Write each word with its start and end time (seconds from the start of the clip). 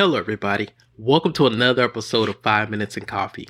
Hello, 0.00 0.16
everybody. 0.16 0.70
Welcome 0.96 1.34
to 1.34 1.46
another 1.46 1.84
episode 1.84 2.30
of 2.30 2.40
Five 2.40 2.70
Minutes 2.70 2.96
and 2.96 3.06
Coffee. 3.06 3.46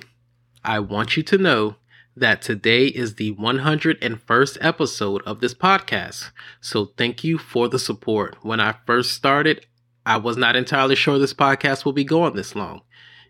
I 0.65 0.81
want 0.81 1.17
you 1.17 1.23
to 1.23 1.39
know 1.39 1.77
that 2.17 2.43
today 2.43 2.87
is 2.87 3.15
the 3.15 3.37
101st 3.37 4.59
episode 4.61 5.23
of 5.23 5.39
this 5.39 5.55
podcast. 5.55 6.33
So, 6.61 6.87
thank 6.97 7.23
you 7.23 7.39
for 7.39 7.69
the 7.69 7.79
support. 7.79 8.37
When 8.43 8.59
I 8.59 8.75
first 8.85 9.13
started, 9.13 9.65
I 10.05 10.17
was 10.17 10.37
not 10.37 10.57
entirely 10.57 10.97
sure 10.97 11.21
this 11.21 11.33
podcast 11.33 11.85
will 11.85 11.93
be 11.93 12.03
going 12.03 12.35
this 12.35 12.57
long. 12.57 12.81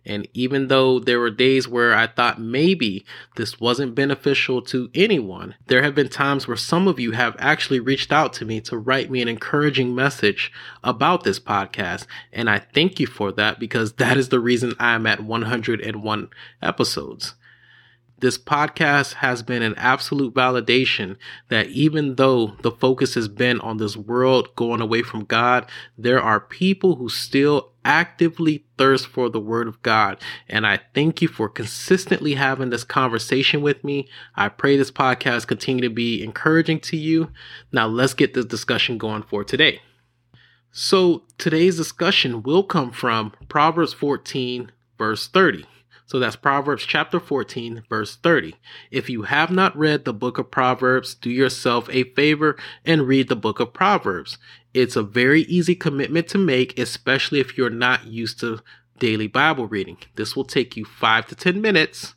And 0.04 0.26
even 0.32 0.68
though 0.68 0.98
there 0.98 1.20
were 1.20 1.30
days 1.30 1.68
where 1.68 1.94
I 1.94 2.06
thought 2.06 2.40
maybe 2.40 3.04
this 3.36 3.60
wasn't 3.60 3.94
beneficial 3.94 4.62
to 4.62 4.90
anyone, 4.94 5.54
there 5.66 5.82
have 5.82 5.94
been 5.94 6.08
times 6.08 6.48
where 6.48 6.56
some 6.56 6.88
of 6.88 6.98
you 6.98 7.12
have 7.12 7.36
actually 7.38 7.80
reached 7.80 8.12
out 8.12 8.32
to 8.34 8.44
me 8.44 8.60
to 8.62 8.78
write 8.78 9.10
me 9.10 9.22
an 9.22 9.28
encouraging 9.28 9.94
message 9.94 10.52
about 10.82 11.24
this 11.24 11.38
podcast. 11.38 12.06
And 12.32 12.48
I 12.48 12.58
thank 12.58 12.98
you 12.98 13.06
for 13.06 13.30
that 13.32 13.58
because 13.58 13.94
that 13.94 14.16
is 14.16 14.30
the 14.30 14.40
reason 14.40 14.74
I'm 14.78 15.06
at 15.06 15.22
101 15.22 16.28
episodes. 16.62 17.34
This 18.20 18.36
podcast 18.36 19.14
has 19.14 19.42
been 19.42 19.62
an 19.62 19.74
absolute 19.76 20.34
validation 20.34 21.16
that 21.48 21.68
even 21.68 22.16
though 22.16 22.48
the 22.60 22.70
focus 22.70 23.14
has 23.14 23.28
been 23.28 23.58
on 23.60 23.78
this 23.78 23.96
world 23.96 24.54
going 24.56 24.82
away 24.82 25.00
from 25.00 25.24
God, 25.24 25.66
there 25.96 26.20
are 26.20 26.38
people 26.38 26.96
who 26.96 27.08
still 27.08 27.72
actively 27.82 28.66
thirst 28.76 29.06
for 29.06 29.30
the 29.30 29.40
word 29.40 29.66
of 29.66 29.80
God. 29.80 30.20
And 30.50 30.66
I 30.66 30.80
thank 30.94 31.22
you 31.22 31.28
for 31.28 31.48
consistently 31.48 32.34
having 32.34 32.68
this 32.68 32.84
conversation 32.84 33.62
with 33.62 33.82
me. 33.82 34.06
I 34.36 34.50
pray 34.50 34.76
this 34.76 34.90
podcast 34.90 35.46
continue 35.46 35.88
to 35.88 35.94
be 35.94 36.22
encouraging 36.22 36.80
to 36.80 36.98
you. 36.98 37.30
Now 37.72 37.86
let's 37.86 38.12
get 38.12 38.34
this 38.34 38.44
discussion 38.44 38.98
going 38.98 39.22
for 39.22 39.44
today. 39.44 39.80
So 40.72 41.22
today's 41.38 41.78
discussion 41.78 42.42
will 42.42 42.64
come 42.64 42.92
from 42.92 43.32
Proverbs 43.48 43.94
14 43.94 44.70
verse 44.98 45.26
30. 45.26 45.64
So 46.10 46.18
that's 46.18 46.34
Proverbs 46.34 46.86
chapter 46.86 47.20
14, 47.20 47.84
verse 47.88 48.16
30. 48.16 48.56
If 48.90 49.08
you 49.08 49.22
have 49.22 49.52
not 49.52 49.78
read 49.78 50.04
the 50.04 50.12
book 50.12 50.38
of 50.38 50.50
Proverbs, 50.50 51.14
do 51.14 51.30
yourself 51.30 51.88
a 51.88 52.02
favor 52.02 52.56
and 52.84 53.06
read 53.06 53.28
the 53.28 53.36
book 53.36 53.60
of 53.60 53.72
Proverbs. 53.72 54.36
It's 54.74 54.96
a 54.96 55.04
very 55.04 55.42
easy 55.42 55.76
commitment 55.76 56.26
to 56.30 56.38
make, 56.38 56.76
especially 56.76 57.38
if 57.38 57.56
you're 57.56 57.70
not 57.70 58.08
used 58.08 58.40
to 58.40 58.58
daily 58.98 59.28
Bible 59.28 59.68
reading. 59.68 59.98
This 60.16 60.34
will 60.34 60.42
take 60.42 60.76
you 60.76 60.84
five 60.84 61.26
to 61.28 61.36
10 61.36 61.60
minutes 61.60 62.16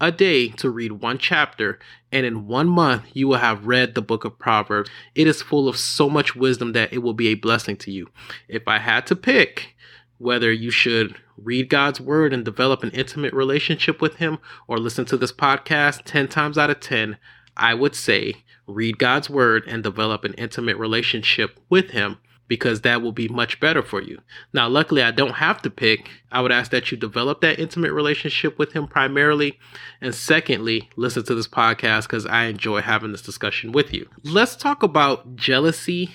a 0.00 0.10
day 0.10 0.48
to 0.48 0.68
read 0.68 0.92
one 0.92 1.18
chapter, 1.18 1.78
and 2.10 2.26
in 2.26 2.48
one 2.48 2.68
month, 2.68 3.04
you 3.12 3.28
will 3.28 3.38
have 3.38 3.68
read 3.68 3.94
the 3.94 4.02
book 4.02 4.24
of 4.24 4.40
Proverbs. 4.40 4.90
It 5.14 5.28
is 5.28 5.42
full 5.42 5.68
of 5.68 5.76
so 5.76 6.10
much 6.10 6.34
wisdom 6.34 6.72
that 6.72 6.92
it 6.92 7.04
will 7.04 7.14
be 7.14 7.28
a 7.28 7.34
blessing 7.34 7.76
to 7.78 7.92
you. 7.92 8.08
If 8.48 8.66
I 8.66 8.78
had 8.78 9.06
to 9.06 9.14
pick, 9.14 9.76
whether 10.18 10.52
you 10.52 10.70
should 10.70 11.16
read 11.36 11.68
God's 11.68 12.00
word 12.00 12.32
and 12.32 12.44
develop 12.44 12.82
an 12.82 12.90
intimate 12.90 13.32
relationship 13.32 14.00
with 14.00 14.16
Him 14.16 14.38
or 14.66 14.78
listen 14.78 15.04
to 15.06 15.16
this 15.16 15.32
podcast 15.32 16.02
10 16.04 16.28
times 16.28 16.58
out 16.58 16.70
of 16.70 16.80
10, 16.80 17.16
I 17.56 17.74
would 17.74 17.94
say 17.94 18.34
read 18.66 18.98
God's 18.98 19.30
word 19.30 19.64
and 19.66 19.82
develop 19.82 20.24
an 20.24 20.34
intimate 20.34 20.76
relationship 20.76 21.58
with 21.68 21.90
Him 21.90 22.18
because 22.48 22.80
that 22.80 23.02
will 23.02 23.12
be 23.12 23.28
much 23.28 23.60
better 23.60 23.82
for 23.82 24.02
you. 24.02 24.18
Now, 24.52 24.68
luckily, 24.68 25.02
I 25.02 25.10
don't 25.10 25.34
have 25.34 25.60
to 25.62 25.70
pick. 25.70 26.08
I 26.32 26.40
would 26.40 26.50
ask 26.50 26.70
that 26.70 26.90
you 26.90 26.96
develop 26.96 27.42
that 27.42 27.58
intimate 27.58 27.92
relationship 27.92 28.58
with 28.58 28.72
Him 28.72 28.88
primarily. 28.88 29.58
And 30.00 30.14
secondly, 30.14 30.88
listen 30.96 31.24
to 31.24 31.34
this 31.34 31.46
podcast 31.46 32.04
because 32.04 32.26
I 32.26 32.44
enjoy 32.44 32.80
having 32.80 33.12
this 33.12 33.22
discussion 33.22 33.70
with 33.70 33.92
you. 33.92 34.08
Let's 34.24 34.56
talk 34.56 34.82
about 34.82 35.36
jealousy 35.36 36.10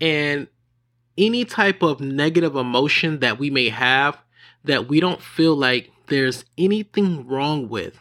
and 0.00 0.46
any 1.16 1.44
type 1.44 1.82
of 1.82 2.00
negative 2.00 2.56
emotion 2.56 3.20
that 3.20 3.38
we 3.38 3.50
may 3.50 3.68
have 3.68 4.18
that 4.64 4.88
we 4.88 5.00
don't 5.00 5.20
feel 5.20 5.54
like 5.54 5.90
there's 6.06 6.44
anything 6.56 7.26
wrong 7.26 7.68
with 7.68 7.98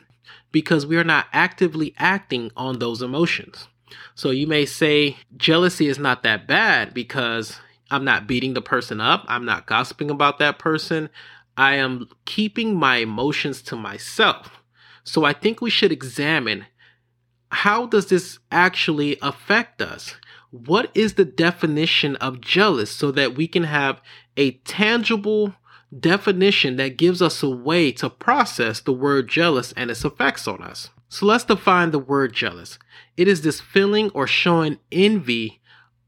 because 0.52 0.86
we 0.86 0.98
are 0.98 1.04
not 1.04 1.28
actively 1.34 1.94
acting 1.98 2.52
on 2.56 2.80
those 2.80 3.02
emotions. 3.02 3.68
So 4.16 4.30
you 4.30 4.48
may 4.48 4.66
say 4.66 5.18
jealousy 5.38 5.88
is 5.88 6.00
not 6.00 6.24
that 6.24 6.48
bad 6.48 6.94
because 6.94 7.60
I'm 7.90 8.06
not 8.06 8.28
beating 8.28 8.54
the 8.54 8.62
person 8.62 9.02
up, 9.02 9.26
I'm 9.28 9.46
not 9.46 9.66
gossiping 9.66 10.10
about 10.10 10.40
that 10.40 10.60
person, 10.60 11.10
I 11.58 11.76
am 11.76 12.08
keeping 12.26 12.76
my 12.76 12.98
emotions 12.98 13.62
to 13.64 13.76
myself. 13.76 14.62
So 15.04 15.26
I 15.26 15.34
think 15.34 15.62
we 15.62 15.70
should 15.70 15.92
examine 15.92 16.66
how 17.52 17.86
does 17.86 18.08
this 18.08 18.40
actually 18.52 19.18
affect 19.22 19.82
us? 19.82 20.16
What 20.52 20.92
is 20.94 21.16
the 21.16 21.26
definition 21.26 22.16
of 22.18 22.42
jealous 22.42 22.92
so 22.92 23.12
that 23.12 23.36
we 23.36 23.48
can 23.48 23.64
have 23.64 24.02
a 24.38 24.52
tangible 24.52 25.56
definition 25.98 26.78
that 26.78 26.98
gives 26.98 27.22
us 27.22 27.44
a 27.44 27.50
way 27.50 27.92
to 27.92 28.10
process 28.10 28.80
the 28.80 28.94
word 28.94 29.28
jealous 29.28 29.74
and 29.74 29.92
its 29.92 30.06
effects 30.06 30.48
on 30.48 30.62
us. 30.62 30.90
So 31.10 31.26
let's 31.26 31.44
define 31.44 31.92
the 31.92 32.00
word 32.00 32.34
jealous. 32.34 32.80
It 33.18 33.28
is 33.28 33.42
this 33.42 33.60
feeling 33.60 34.10
or 34.12 34.28
showing 34.28 34.80
envy 34.92 35.60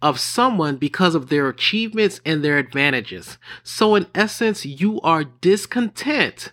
of 0.02 0.20
someone 0.20 0.78
because 0.78 1.16
of 1.16 1.30
their 1.30 1.50
achievements 1.50 2.22
and 2.26 2.44
their 2.44 2.58
advantages. 2.58 3.38
So, 3.64 3.96
in 3.96 4.08
essence, 4.14 4.66
you 4.66 5.00
are 5.02 5.24
discontent 5.24 6.52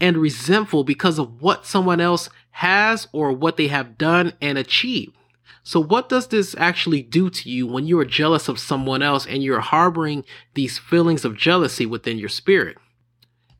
and 0.00 0.16
resentful 0.16 0.84
because 0.84 1.18
of 1.18 1.40
what 1.42 1.66
someone 1.66 2.00
else 2.00 2.28
has 2.52 3.08
or 3.12 3.32
what 3.32 3.56
they 3.56 3.68
have 3.68 3.98
done 3.98 4.34
and 4.40 4.58
achieved. 4.58 5.16
So, 5.62 5.80
what 5.80 6.08
does 6.08 6.28
this 6.28 6.54
actually 6.58 7.02
do 7.02 7.30
to 7.30 7.50
you 7.50 7.66
when 7.66 7.86
you 7.86 7.98
are 8.00 8.04
jealous 8.04 8.48
of 8.48 8.58
someone 8.58 9.02
else 9.02 9.26
and 9.26 9.42
you're 9.42 9.60
harboring 9.60 10.24
these 10.54 10.78
feelings 10.78 11.24
of 11.24 11.36
jealousy 11.36 11.86
within 11.86 12.18
your 12.18 12.28
spirit? 12.28 12.78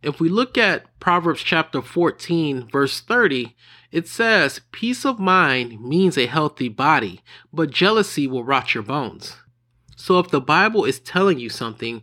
If 0.03 0.19
we 0.19 0.29
look 0.29 0.59
at 0.59 0.99
Proverbs 0.99 1.43
chapter 1.43 1.81
14, 1.81 2.69
verse 2.69 3.01
30, 3.01 3.55
it 3.93 4.09
says, 4.09 4.61
Peace 4.73 5.05
of 5.05 5.21
mind 5.21 5.81
means 5.81 6.19
a 6.19 6.27
healthy 6.27 6.69
body, 6.69 7.23
but 7.53 7.71
jealousy 7.71 8.27
will 8.27 8.43
rot 8.43 8.75
your 8.75 8.83
bones. 8.83 9.37
So, 9.97 10.19
if 10.19 10.29
the 10.29 10.41
Bible 10.41 10.85
is 10.85 10.99
telling 10.99 11.39
you 11.39 11.49
something, 11.49 12.03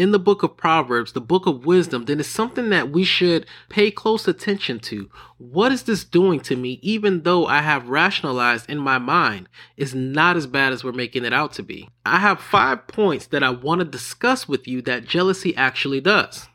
in 0.00 0.12
the 0.12 0.18
book 0.18 0.42
of 0.42 0.56
Proverbs, 0.56 1.12
the 1.12 1.20
book 1.20 1.44
of 1.44 1.66
wisdom, 1.66 2.06
then 2.06 2.20
it's 2.20 2.28
something 2.30 2.70
that 2.70 2.90
we 2.90 3.04
should 3.04 3.44
pay 3.68 3.90
close 3.90 4.26
attention 4.26 4.80
to. 4.80 5.10
What 5.36 5.72
is 5.72 5.82
this 5.82 6.04
doing 6.04 6.40
to 6.40 6.56
me, 6.56 6.78
even 6.80 7.22
though 7.22 7.44
I 7.44 7.60
have 7.60 7.90
rationalized 7.90 8.70
in 8.70 8.78
my 8.78 8.96
mind 8.96 9.50
it's 9.76 9.92
not 9.92 10.38
as 10.38 10.46
bad 10.46 10.72
as 10.72 10.82
we're 10.82 10.92
making 10.92 11.26
it 11.26 11.34
out 11.34 11.52
to 11.52 11.62
be? 11.62 11.90
I 12.06 12.18
have 12.20 12.40
five 12.40 12.86
points 12.86 13.26
that 13.26 13.42
I 13.42 13.50
want 13.50 13.80
to 13.80 13.84
discuss 13.84 14.48
with 14.48 14.66
you 14.66 14.80
that 14.82 15.04
jealousy 15.04 15.54
actually 15.54 16.00
does. 16.00 16.48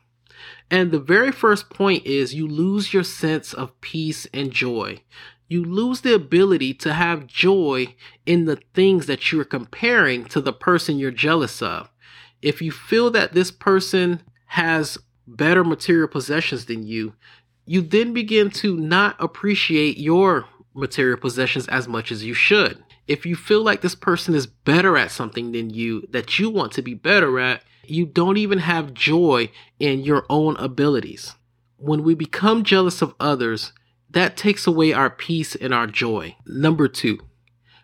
And 0.68 0.90
the 0.90 0.98
very 0.98 1.30
first 1.30 1.70
point 1.70 2.04
is 2.04 2.34
you 2.34 2.48
lose 2.48 2.92
your 2.92 3.04
sense 3.04 3.54
of 3.54 3.80
peace 3.80 4.26
and 4.34 4.50
joy. 4.50 5.02
You 5.46 5.64
lose 5.64 6.00
the 6.00 6.16
ability 6.16 6.74
to 6.74 6.94
have 6.94 7.28
joy 7.28 7.94
in 8.26 8.46
the 8.46 8.58
things 8.74 9.06
that 9.06 9.30
you're 9.30 9.44
comparing 9.44 10.24
to 10.24 10.40
the 10.40 10.52
person 10.52 10.98
you're 10.98 11.12
jealous 11.12 11.62
of 11.62 11.88
if 12.46 12.62
you 12.62 12.70
feel 12.70 13.10
that 13.10 13.32
this 13.32 13.50
person 13.50 14.22
has 14.46 14.98
better 15.26 15.64
material 15.64 16.06
possessions 16.06 16.66
than 16.66 16.86
you, 16.86 17.12
you 17.64 17.82
then 17.82 18.12
begin 18.12 18.50
to 18.50 18.76
not 18.76 19.16
appreciate 19.18 19.98
your 19.98 20.44
material 20.72 21.18
possessions 21.18 21.66
as 21.66 21.88
much 21.88 22.12
as 22.12 22.22
you 22.22 22.34
should. 22.34 22.84
If 23.08 23.26
you 23.26 23.34
feel 23.34 23.64
like 23.64 23.80
this 23.80 23.96
person 23.96 24.32
is 24.32 24.46
better 24.46 24.96
at 24.96 25.10
something 25.10 25.50
than 25.50 25.70
you 25.70 26.06
that 26.10 26.38
you 26.38 26.48
want 26.48 26.70
to 26.74 26.82
be 26.82 26.94
better 26.94 27.40
at, 27.40 27.64
you 27.84 28.06
don't 28.06 28.36
even 28.36 28.60
have 28.60 28.94
joy 28.94 29.50
in 29.80 30.04
your 30.04 30.24
own 30.30 30.56
abilities. 30.58 31.34
When 31.78 32.04
we 32.04 32.14
become 32.14 32.62
jealous 32.62 33.02
of 33.02 33.16
others, 33.18 33.72
that 34.08 34.36
takes 34.36 34.68
away 34.68 34.92
our 34.92 35.10
peace 35.10 35.56
and 35.56 35.74
our 35.74 35.88
joy. 35.88 36.36
Number 36.46 36.86
two, 36.86 37.18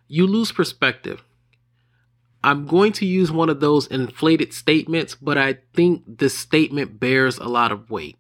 you 0.07 0.25
lose 0.25 0.53
perspective. 0.53 1.25
I'm 2.45 2.67
going 2.67 2.93
to 2.95 3.07
use 3.07 3.31
one 3.31 3.49
of 3.49 3.61
those 3.61 3.87
inflated 3.87 4.53
statements, 4.53 5.15
but 5.15 5.39
I 5.39 5.59
think 5.75 6.03
this 6.07 6.37
statement 6.37 6.99
bears 6.99 7.39
a 7.39 7.45
lot 7.49 7.71
of 7.71 7.91
weight. 7.91 8.19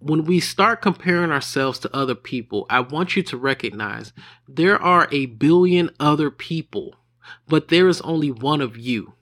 When 0.00 0.24
we 0.24 0.38
start 0.38 0.82
comparing 0.82 1.32
ourselves 1.32 1.78
to 1.80 1.96
other 1.96 2.14
people, 2.14 2.66
I 2.68 2.80
want 2.80 3.16
you 3.16 3.22
to 3.24 3.36
recognize 3.36 4.12
there 4.46 4.80
are 4.80 5.08
a 5.10 5.26
billion 5.26 5.90
other 5.98 6.30
people, 6.30 6.94
but 7.48 7.68
there 7.68 7.88
is 7.88 8.00
only 8.02 8.30
one 8.30 8.60
of 8.60 8.76
you. 8.76 9.14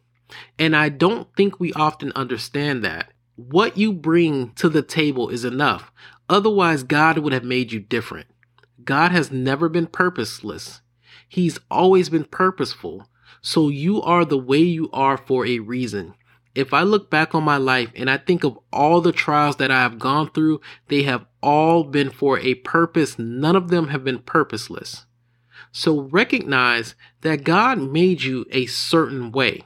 And 0.58 0.74
I 0.74 0.88
don't 0.88 1.28
think 1.36 1.58
we 1.58 1.72
often 1.72 2.12
understand 2.16 2.84
that. 2.84 3.12
What 3.36 3.76
you 3.76 3.92
bring 3.92 4.52
to 4.54 4.68
the 4.68 4.82
table 4.82 5.28
is 5.28 5.44
enough. 5.44 5.92
Otherwise, 6.28 6.82
God 6.82 7.18
would 7.18 7.32
have 7.32 7.44
made 7.44 7.70
you 7.70 7.78
different. 7.78 8.26
God 8.82 9.12
has 9.12 9.30
never 9.30 9.68
been 9.68 9.86
purposeless. 9.86 10.80
He's 11.28 11.58
always 11.70 12.08
been 12.08 12.24
purposeful. 12.24 13.08
So 13.40 13.68
you 13.68 14.02
are 14.02 14.24
the 14.24 14.38
way 14.38 14.58
you 14.58 14.90
are 14.92 15.16
for 15.16 15.46
a 15.46 15.58
reason. 15.58 16.14
If 16.54 16.72
I 16.72 16.82
look 16.82 17.10
back 17.10 17.34
on 17.34 17.44
my 17.44 17.58
life 17.58 17.90
and 17.94 18.10
I 18.10 18.16
think 18.16 18.42
of 18.42 18.58
all 18.72 19.00
the 19.00 19.12
trials 19.12 19.56
that 19.56 19.70
I 19.70 19.82
have 19.82 19.98
gone 19.98 20.30
through, 20.30 20.62
they 20.88 21.02
have 21.02 21.26
all 21.42 21.84
been 21.84 22.08
for 22.10 22.38
a 22.38 22.54
purpose. 22.54 23.18
None 23.18 23.56
of 23.56 23.68
them 23.68 23.88
have 23.88 24.04
been 24.04 24.20
purposeless. 24.20 25.04
So 25.70 26.00
recognize 26.00 26.94
that 27.20 27.44
God 27.44 27.78
made 27.78 28.22
you 28.22 28.46
a 28.50 28.64
certain 28.66 29.32
way. 29.32 29.64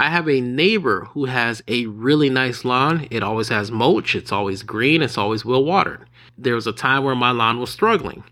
I 0.00 0.08
have 0.08 0.28
a 0.28 0.40
neighbor 0.40 1.08
who 1.10 1.26
has 1.26 1.62
a 1.68 1.86
really 1.86 2.30
nice 2.30 2.64
lawn. 2.64 3.06
It 3.10 3.22
always 3.22 3.50
has 3.50 3.70
mulch, 3.70 4.14
it's 4.14 4.32
always 4.32 4.62
green, 4.62 5.02
it's 5.02 5.18
always 5.18 5.44
well 5.44 5.62
watered. 5.62 6.08
There 6.36 6.54
was 6.54 6.66
a 6.66 6.72
time 6.72 7.04
where 7.04 7.14
my 7.14 7.30
lawn 7.30 7.60
was 7.60 7.70
struggling. 7.70 8.24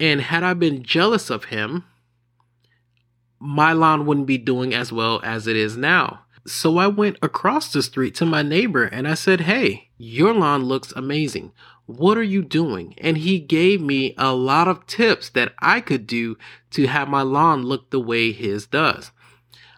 And 0.00 0.20
had 0.20 0.42
I 0.42 0.54
been 0.54 0.82
jealous 0.82 1.30
of 1.30 1.44
him, 1.44 1.84
my 3.46 3.72
lawn 3.72 4.06
wouldn't 4.06 4.26
be 4.26 4.38
doing 4.38 4.74
as 4.74 4.92
well 4.92 5.20
as 5.22 5.46
it 5.46 5.54
is 5.54 5.76
now. 5.76 6.20
So 6.46 6.78
I 6.78 6.88
went 6.88 7.16
across 7.22 7.72
the 7.72 7.82
street 7.82 8.14
to 8.16 8.26
my 8.26 8.42
neighbor 8.42 8.84
and 8.84 9.06
I 9.06 9.14
said, 9.14 9.42
Hey, 9.42 9.90
your 9.96 10.34
lawn 10.34 10.64
looks 10.64 10.92
amazing. 10.92 11.52
What 11.86 12.18
are 12.18 12.22
you 12.22 12.42
doing? 12.42 12.94
And 12.98 13.18
he 13.18 13.38
gave 13.38 13.80
me 13.80 14.14
a 14.18 14.34
lot 14.34 14.66
of 14.66 14.86
tips 14.86 15.30
that 15.30 15.54
I 15.60 15.80
could 15.80 16.06
do 16.08 16.36
to 16.72 16.88
have 16.88 17.08
my 17.08 17.22
lawn 17.22 17.62
look 17.62 17.90
the 17.90 18.00
way 18.00 18.32
his 18.32 18.66
does. 18.66 19.12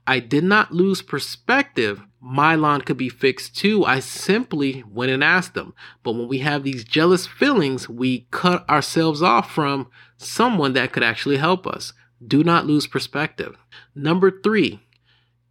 I 0.06 0.20
did 0.20 0.44
not 0.44 0.72
lose 0.72 1.02
perspective. 1.02 2.00
My 2.20 2.54
lawn 2.54 2.80
could 2.80 2.96
be 2.96 3.10
fixed 3.10 3.54
too. 3.54 3.84
I 3.84 4.00
simply 4.00 4.82
went 4.90 5.12
and 5.12 5.22
asked 5.22 5.52
them. 5.52 5.74
But 6.02 6.12
when 6.12 6.28
we 6.28 6.38
have 6.38 6.64
these 6.64 6.84
jealous 6.84 7.26
feelings, 7.26 7.86
we 7.86 8.26
cut 8.30 8.68
ourselves 8.70 9.20
off 9.20 9.52
from 9.52 9.90
someone 10.16 10.72
that 10.72 10.92
could 10.92 11.02
actually 11.02 11.36
help 11.36 11.66
us. 11.66 11.92
Do 12.26 12.42
not 12.42 12.66
lose 12.66 12.86
perspective. 12.86 13.56
Number 13.94 14.30
three, 14.30 14.80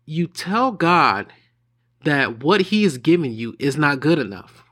you 0.06 0.28
tell 0.28 0.72
God 0.72 1.32
that 2.04 2.44
what 2.44 2.62
He 2.62 2.84
is 2.84 2.98
giving 2.98 3.34
you 3.34 3.56
is 3.60 3.78
not 3.78 4.00
good 4.00 4.20
enough. 4.20 4.64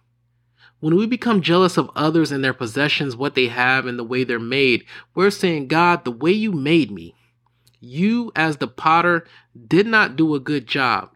When 0.79 0.95
we 0.95 1.07
become 1.07 1.41
jealous 1.41 1.77
of 1.77 1.89
others 1.95 2.31
and 2.31 2.43
their 2.43 2.53
possessions, 2.53 3.15
what 3.15 3.35
they 3.35 3.47
have, 3.47 3.85
and 3.85 3.97
the 3.97 4.03
way 4.03 4.23
they're 4.23 4.39
made, 4.39 4.85
we're 5.15 5.31
saying, 5.31 5.67
God, 5.67 6.03
the 6.03 6.11
way 6.11 6.31
you 6.31 6.51
made 6.51 6.91
me, 6.91 7.15
you 7.79 8.31
as 8.35 8.57
the 8.57 8.67
potter 8.67 9.25
did 9.67 9.87
not 9.87 10.15
do 10.15 10.35
a 10.35 10.39
good 10.39 10.67
job. 10.67 11.11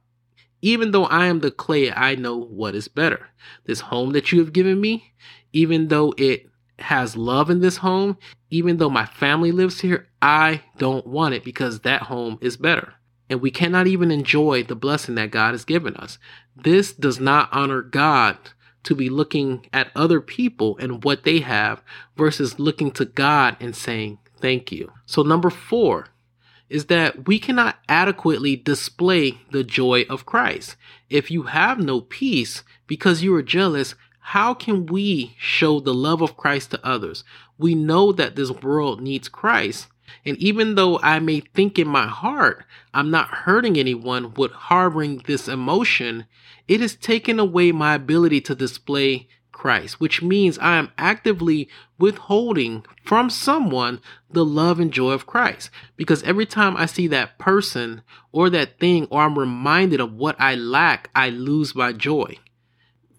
Even 0.61 0.91
though 0.91 1.05
I 1.05 1.27
am 1.27 1.39
the 1.39 1.51
clay, 1.51 1.91
I 1.91 2.15
know 2.15 2.37
what 2.37 2.75
is 2.75 2.87
better. 2.87 3.29
This 3.65 3.79
home 3.79 4.11
that 4.11 4.31
you 4.31 4.39
have 4.39 4.53
given 4.53 4.81
me, 4.81 5.13
even 5.53 5.87
though 5.87 6.13
it 6.17 6.48
has 6.81 7.15
love 7.15 7.49
in 7.49 7.59
this 7.59 7.77
home, 7.77 8.17
even 8.49 8.77
though 8.77 8.89
my 8.89 9.05
family 9.05 9.51
lives 9.51 9.81
here, 9.81 10.07
I 10.21 10.63
don't 10.77 11.05
want 11.07 11.33
it 11.33 11.43
because 11.43 11.81
that 11.81 12.03
home 12.03 12.37
is 12.41 12.57
better 12.57 12.95
and 13.29 13.41
we 13.41 13.51
cannot 13.51 13.87
even 13.87 14.11
enjoy 14.11 14.63
the 14.63 14.75
blessing 14.75 15.15
that 15.15 15.31
God 15.31 15.51
has 15.51 15.63
given 15.63 15.95
us. 15.95 16.17
This 16.55 16.91
does 16.91 17.19
not 17.19 17.49
honor 17.51 17.81
God 17.81 18.37
to 18.83 18.95
be 18.95 19.09
looking 19.09 19.67
at 19.71 19.91
other 19.95 20.19
people 20.19 20.77
and 20.79 21.03
what 21.03 21.23
they 21.23 21.39
have 21.39 21.83
versus 22.17 22.59
looking 22.59 22.91
to 22.91 23.05
God 23.05 23.55
and 23.59 23.75
saying, 23.75 24.17
Thank 24.41 24.71
you. 24.71 24.91
So, 25.05 25.21
number 25.21 25.49
four 25.49 26.07
is 26.69 26.85
that 26.85 27.27
we 27.27 27.39
cannot 27.39 27.77
adequately 27.89 28.55
display 28.55 29.41
the 29.51 29.63
joy 29.63 30.05
of 30.09 30.25
Christ. 30.25 30.77
If 31.09 31.29
you 31.29 31.43
have 31.43 31.79
no 31.79 31.99
peace 31.99 32.63
because 32.87 33.21
you 33.21 33.35
are 33.35 33.43
jealous, 33.43 33.95
how 34.19 34.53
can 34.53 34.85
we 34.85 35.35
show 35.37 35.79
the 35.79 35.93
love 35.93 36.21
of 36.21 36.37
Christ 36.37 36.71
to 36.71 36.85
others? 36.85 37.23
We 37.57 37.75
know 37.75 38.11
that 38.11 38.35
this 38.35 38.51
world 38.51 39.01
needs 39.01 39.27
Christ, 39.27 39.87
and 40.25 40.37
even 40.37 40.75
though 40.75 40.99
I 40.99 41.19
may 41.19 41.39
think 41.39 41.79
in 41.79 41.87
my 41.87 42.07
heart 42.07 42.65
I'm 42.93 43.11
not 43.11 43.29
hurting 43.29 43.77
anyone 43.77 44.33
with 44.33 44.51
harboring 44.51 45.23
this 45.25 45.47
emotion, 45.47 46.25
it 46.67 46.81
has 46.81 46.95
taken 46.95 47.39
away 47.39 47.71
my 47.71 47.95
ability 47.95 48.41
to 48.41 48.55
display 48.55 49.27
Christ, 49.51 49.99
which 49.99 50.21
means 50.21 50.57
I 50.59 50.77
am 50.77 50.91
actively 50.97 51.67
withholding 51.97 52.85
from 53.03 53.29
someone 53.29 53.99
the 54.31 54.45
love 54.45 54.79
and 54.79 54.91
joy 54.91 55.11
of 55.11 55.25
Christ. 55.25 55.69
Because 55.97 56.23
every 56.23 56.45
time 56.45 56.77
I 56.77 56.85
see 56.85 57.07
that 57.07 57.37
person 57.37 58.01
or 58.31 58.49
that 58.51 58.79
thing, 58.79 59.05
or 59.11 59.23
I'm 59.23 59.37
reminded 59.37 59.99
of 59.99 60.13
what 60.13 60.39
I 60.39 60.55
lack, 60.55 61.09
I 61.13 61.29
lose 61.29 61.75
my 61.75 61.91
joy. 61.91 62.37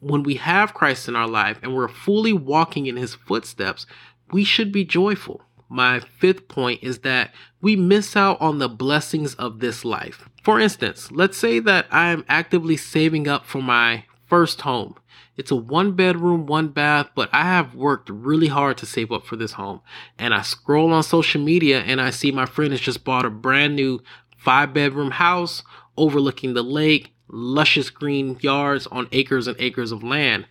When 0.01 0.23
we 0.23 0.35
have 0.37 0.75
Christ 0.75 1.09
in 1.09 1.17
our 1.17 1.29
life 1.29 1.59
and 1.63 1.75
we're 1.75 1.89
fully 1.89 2.33
walking 2.33 2.87
in 2.87 2.97
his 2.97 3.15
footsteps, 3.15 3.87
we 4.33 4.45
should 4.45 4.73
be 4.73 4.85
joyful 4.85 5.43
my 5.71 6.01
fifth 6.01 6.49
point 6.49 6.83
is 6.83 6.99
that 6.99 7.33
we 7.63 7.77
miss 7.77 8.17
out 8.17 8.41
on 8.41 8.59
the 8.59 8.69
blessings 8.69 9.35
of 9.37 9.61
this 9.61 9.85
life. 9.85 10.29
For 10.43 10.59
instance, 10.59 11.13
let's 11.13 11.39
say 11.39 11.61
that 11.61 11.87
I'm 11.93 12.25
actively 12.29 12.77
saving 12.77 13.29
up 13.29 13.47
for 13.47 13.63
my 13.63 14.05
first 14.27 14.63
home. 14.63 14.97
It's 15.37 15.53
a 15.53 15.57
one 15.57 15.93
bedroom, 15.93 16.47
one 16.47 16.69
bath, 16.69 17.11
but 17.15 17.31
I 17.33 17.45
have 17.45 17.75
worked 17.75 18.11
really 18.11 18.49
hard 18.49 18.79
to 18.79 18.87
save 18.87 19.13
up 19.13 19.25
for 19.25 19.37
this 19.37 19.53
home. 19.53 19.81
And 20.19 20.35
I 20.35 20.43
scroll 20.43 20.93
on 20.93 21.05
social 21.05 21.41
media 21.41 21.81
and 21.81 22.01
I 22.01 22.11
see 22.11 22.33
my 22.33 22.47
friend 22.47 22.73
has 22.73 22.81
just 22.81 23.05
bought 23.05 23.25
a 23.25 23.31
brand 23.31 23.77
new 23.77 24.03
five 24.37 24.75
bedroom 24.75 25.13
house 25.13 25.63
overlooking 25.97 26.55
the 26.55 26.65
lake, 26.65 27.15
luscious 27.33 27.91
green 27.91 28.37
yards 28.41 28.87
on 28.89 29.09
acres 29.13 29.47
and 29.47 29.57
acres 29.61 29.93
of 29.93 30.03
land. 30.03 30.47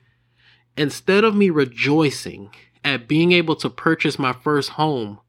Instead 0.78 1.24
of 1.24 1.36
me 1.36 1.50
rejoicing 1.50 2.50
at 2.84 3.08
being 3.08 3.32
able 3.32 3.56
to 3.58 3.70
purchase 3.70 4.18
my 4.18 4.34
first 4.34 4.72
home, 4.72 5.20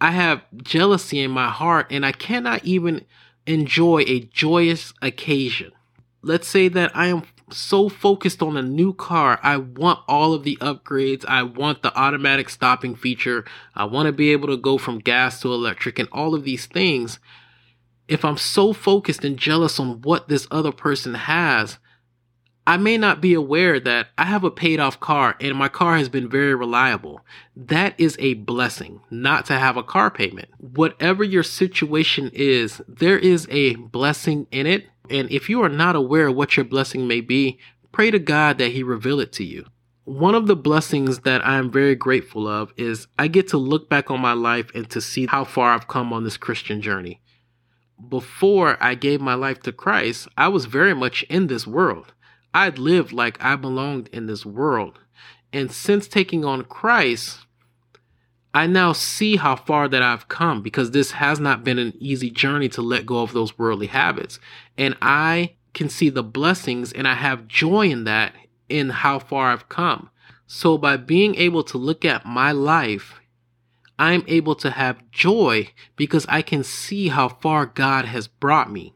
I 0.00 0.10
have 0.12 0.42
jealousy 0.62 1.20
in 1.20 1.30
my 1.30 1.48
heart 1.48 1.86
and 1.90 2.04
I 2.04 2.12
cannot 2.12 2.64
even 2.64 3.04
enjoy 3.46 4.04
a 4.06 4.20
joyous 4.20 4.92
occasion. 5.00 5.72
Let's 6.22 6.48
say 6.48 6.68
that 6.68 6.94
I 6.94 7.06
am 7.06 7.22
so 7.50 7.88
focused 7.88 8.42
on 8.42 8.56
a 8.56 8.62
new 8.62 8.92
car. 8.92 9.38
I 9.42 9.56
want 9.56 10.00
all 10.08 10.34
of 10.34 10.42
the 10.42 10.56
upgrades. 10.60 11.24
I 11.26 11.44
want 11.44 11.82
the 11.82 11.96
automatic 11.96 12.48
stopping 12.48 12.94
feature. 12.94 13.44
I 13.74 13.84
want 13.84 14.06
to 14.06 14.12
be 14.12 14.32
able 14.32 14.48
to 14.48 14.56
go 14.56 14.78
from 14.78 14.98
gas 14.98 15.40
to 15.40 15.52
electric 15.52 15.98
and 15.98 16.08
all 16.10 16.34
of 16.34 16.44
these 16.44 16.66
things. 16.66 17.20
If 18.08 18.24
I'm 18.24 18.36
so 18.36 18.72
focused 18.72 19.24
and 19.24 19.36
jealous 19.36 19.80
on 19.80 20.00
what 20.02 20.28
this 20.28 20.46
other 20.50 20.72
person 20.72 21.14
has, 21.14 21.78
I 22.68 22.76
may 22.76 22.98
not 22.98 23.20
be 23.20 23.32
aware 23.32 23.78
that 23.78 24.08
I 24.18 24.24
have 24.24 24.42
a 24.42 24.50
paid 24.50 24.80
off 24.80 24.98
car 24.98 25.36
and 25.40 25.56
my 25.56 25.68
car 25.68 25.96
has 25.96 26.08
been 26.08 26.28
very 26.28 26.54
reliable. 26.54 27.20
That 27.54 27.94
is 27.96 28.16
a 28.18 28.34
blessing, 28.34 29.00
not 29.08 29.46
to 29.46 29.54
have 29.54 29.76
a 29.76 29.84
car 29.84 30.10
payment. 30.10 30.48
Whatever 30.58 31.22
your 31.22 31.44
situation 31.44 32.30
is, 32.34 32.82
there 32.88 33.18
is 33.18 33.46
a 33.50 33.76
blessing 33.76 34.48
in 34.50 34.66
it. 34.66 34.86
And 35.08 35.30
if 35.30 35.48
you 35.48 35.62
are 35.62 35.68
not 35.68 35.94
aware 35.94 36.26
of 36.26 36.34
what 36.34 36.56
your 36.56 36.64
blessing 36.64 37.06
may 37.06 37.20
be, 37.20 37.58
pray 37.92 38.10
to 38.10 38.18
God 38.18 38.58
that 38.58 38.72
He 38.72 38.82
reveal 38.82 39.20
it 39.20 39.32
to 39.34 39.44
you. 39.44 39.66
One 40.02 40.34
of 40.34 40.48
the 40.48 40.56
blessings 40.56 41.20
that 41.20 41.46
I 41.46 41.58
am 41.58 41.70
very 41.70 41.94
grateful 41.94 42.48
of 42.48 42.72
is 42.76 43.06
I 43.16 43.28
get 43.28 43.48
to 43.48 43.58
look 43.58 43.88
back 43.88 44.10
on 44.10 44.20
my 44.20 44.32
life 44.32 44.70
and 44.74 44.90
to 44.90 45.00
see 45.00 45.26
how 45.26 45.44
far 45.44 45.72
I've 45.72 45.88
come 45.88 46.12
on 46.12 46.24
this 46.24 46.36
Christian 46.36 46.82
journey. 46.82 47.20
Before 48.08 48.76
I 48.80 48.94
gave 48.94 49.20
my 49.20 49.34
life 49.34 49.60
to 49.62 49.72
Christ, 49.72 50.28
I 50.36 50.48
was 50.48 50.66
very 50.66 50.94
much 50.94 51.22
in 51.24 51.46
this 51.46 51.66
world. 51.66 52.12
I'd 52.52 52.78
lived 52.78 53.12
like 53.12 53.42
I 53.42 53.56
belonged 53.56 54.08
in 54.08 54.26
this 54.26 54.46
world. 54.46 54.98
And 55.52 55.70
since 55.72 56.06
taking 56.06 56.44
on 56.44 56.64
Christ, 56.64 57.46
I 58.54 58.66
now 58.66 58.92
see 58.92 59.36
how 59.36 59.56
far 59.56 59.88
that 59.88 60.02
I've 60.02 60.28
come 60.28 60.62
because 60.62 60.90
this 60.90 61.10
has 61.12 61.38
not 61.38 61.64
been 61.64 61.78
an 61.78 61.92
easy 61.98 62.30
journey 62.30 62.68
to 62.70 62.82
let 62.82 63.04
go 63.04 63.20
of 63.20 63.32
those 63.32 63.58
worldly 63.58 63.88
habits. 63.88 64.38
And 64.78 64.96
I 65.02 65.56
can 65.74 65.90
see 65.90 66.08
the 66.08 66.22
blessings 66.22 66.92
and 66.92 67.06
I 67.06 67.14
have 67.14 67.48
joy 67.48 67.88
in 67.88 68.04
that 68.04 68.34
in 68.68 68.88
how 68.88 69.18
far 69.18 69.52
I've 69.52 69.68
come. 69.68 70.08
So 70.46 70.78
by 70.78 70.96
being 70.96 71.34
able 71.34 71.64
to 71.64 71.76
look 71.76 72.04
at 72.04 72.24
my 72.24 72.52
life, 72.52 73.20
I'm 73.98 74.24
able 74.26 74.54
to 74.56 74.70
have 74.70 75.10
joy 75.10 75.70
because 75.96 76.26
I 76.28 76.42
can 76.42 76.62
see 76.62 77.08
how 77.08 77.28
far 77.28 77.66
God 77.66 78.04
has 78.04 78.28
brought 78.28 78.70
me. 78.70 78.94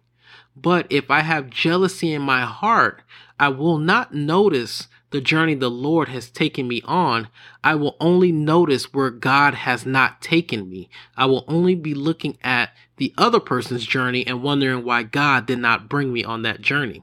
But 0.55 0.87
if 0.91 1.11
I 1.11 1.21
have 1.21 1.49
jealousy 1.51 2.13
in 2.13 2.23
my 2.23 2.43
heart, 2.43 3.03
I 3.39 3.49
will 3.49 3.79
not 3.79 4.13
notice 4.15 4.89
the 5.11 5.21
journey 5.21 5.55
the 5.55 5.71
Lord 5.71 6.09
has 6.09 6.31
taken 6.31 6.69
me 6.69 6.83
on. 6.85 7.29
I 7.65 7.75
will 7.75 7.97
only 7.99 8.31
notice 8.31 8.93
where 8.93 9.11
God 9.11 9.55
has 9.55 9.85
not 9.85 10.21
taken 10.21 10.69
me. 10.69 10.89
I 11.17 11.27
will 11.27 11.45
only 11.49 11.75
be 11.75 11.95
looking 11.95 12.39
at 12.43 12.71
the 12.97 13.13
other 13.17 13.41
person's 13.41 13.87
journey 13.87 14.27
and 14.27 14.43
wondering 14.43 14.85
why 14.85 15.03
God 15.03 15.47
did 15.47 15.59
not 15.59 15.89
bring 15.89 16.13
me 16.13 16.23
on 16.23 16.43
that 16.43 16.61
journey. 16.61 17.03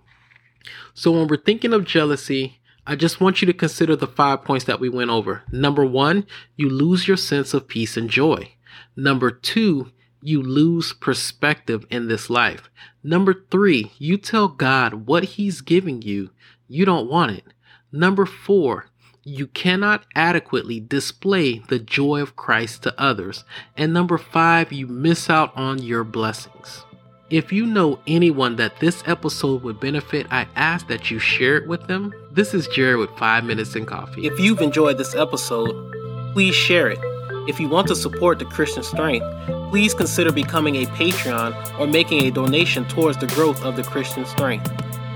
So 0.94 1.12
when 1.12 1.28
we're 1.28 1.38
thinking 1.38 1.74
of 1.74 1.86
jealousy, 1.86 2.57
I 2.90 2.96
just 2.96 3.20
want 3.20 3.42
you 3.42 3.46
to 3.48 3.54
consider 3.54 3.98
the 3.98 4.08
five 4.08 4.46
points 4.46 4.64
that 4.64 4.80
we 4.80 4.88
went 4.88 5.10
over. 5.10 5.44
Number 5.52 5.86
one, 5.86 6.26
you 6.56 6.70
lose 6.70 7.06
your 7.06 7.18
sense 7.18 7.54
of 7.54 7.68
peace 7.68 7.98
and 7.98 8.10
joy. 8.10 8.54
Number 8.96 9.30
two, 9.30 9.92
you 10.22 10.42
lose 10.42 10.94
perspective 10.94 11.86
in 11.92 12.08
this 12.08 12.30
life. 12.30 12.70
Number 13.04 13.46
three, 13.52 13.92
you 13.98 14.16
tell 14.16 14.48
God 14.48 15.06
what 15.06 15.26
He's 15.26 15.60
giving 15.60 16.02
you, 16.02 16.30
you 16.70 16.86
don't 16.86 17.10
want 17.10 17.32
it. 17.32 17.44
Number 17.92 18.26
four, 18.26 18.88
you 19.22 19.48
cannot 19.48 20.06
adequately 20.16 20.80
display 20.80 21.60
the 21.60 21.80
joy 21.80 22.22
of 22.22 22.38
Christ 22.38 22.84
to 22.84 22.98
others. 22.98 23.44
And 23.76 23.92
number 23.92 24.18
five, 24.18 24.72
you 24.72 24.88
miss 24.88 25.30
out 25.30 25.52
on 25.58 25.84
your 25.84 26.06
blessings. 26.06 26.86
If 27.30 27.52
you 27.52 27.66
know 27.66 28.00
anyone 28.08 28.56
that 28.56 28.80
this 28.80 29.04
episode 29.06 29.62
would 29.64 29.82
benefit, 29.82 30.28
I 30.32 30.48
ask 30.56 30.88
that 30.88 31.12
you 31.12 31.20
share 31.20 31.58
it 31.58 31.68
with 31.68 31.88
them. 31.88 32.14
This 32.32 32.54
is 32.54 32.68
Jerry 32.68 32.96
with 32.96 33.10
5 33.18 33.44
Minutes 33.44 33.76
and 33.76 33.86
Coffee. 33.86 34.26
If 34.26 34.40
you've 34.40 34.62
enjoyed 34.62 34.98
this 34.98 35.14
episode, 35.14 35.92
please 36.32 36.56
share 36.56 36.88
it 36.90 37.00
If 37.48 37.62
you 37.62 37.70
want 37.70 37.88
to 37.88 37.96
support 37.96 38.40
the 38.40 38.46
Christian 38.46 38.84
Strength, 38.84 39.26
please 39.72 39.94
consider 39.94 40.32
becoming 40.32 40.76
a 40.78 40.86
Patreon 40.86 41.80
or 41.80 41.88
making 41.88 42.24
a 42.24 42.32
donation 42.32 42.86
towards 42.86 43.18
the 43.18 43.28
growth 43.28 43.64
of 43.64 43.76
the 43.76 43.84
Christian 43.84 44.26
Strength. 44.26 44.70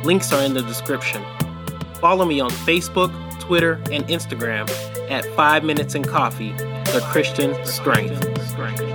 Links 0.06 0.32
are 0.32 0.42
in 0.44 0.54
the 0.54 0.62
description. 0.62 1.24
Follow 1.96 2.26
me 2.26 2.40
on 2.40 2.50
Facebook, 2.52 3.12
Twitter, 3.40 3.74
and 3.92 4.06
Instagram 4.08 4.70
at 5.10 5.26
5 5.36 5.64
Minutes 5.64 5.96
and 5.96 6.08
Coffee, 6.08 6.52
the 6.92 7.02
Christian 7.12 7.54
Strength. 7.66 8.91